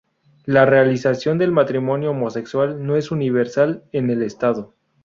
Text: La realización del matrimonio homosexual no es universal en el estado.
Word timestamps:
La 0.45 0.65
realización 0.65 1.37
del 1.37 1.51
matrimonio 1.51 2.09
homosexual 2.09 2.83
no 2.83 2.95
es 2.95 3.11
universal 3.11 3.83
en 3.91 4.09
el 4.09 4.23
estado. 4.23 4.73